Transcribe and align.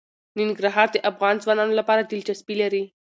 ننګرهار 0.37 0.87
د 0.91 0.97
افغان 1.11 1.35
ځوانانو 1.43 1.77
لپاره 1.79 2.01
دلچسپي 2.03 2.55
لري. 2.61 2.83